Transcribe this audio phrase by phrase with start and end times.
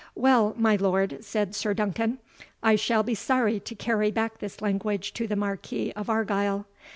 [0.15, 2.17] "Well, my lord," said Sir Duncan,
[2.63, 6.65] "I shall be sorry to carry back this language to the Marquis of Argyle.